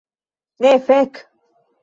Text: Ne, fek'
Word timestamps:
Ne, 0.59 0.71
fek' 0.87 1.15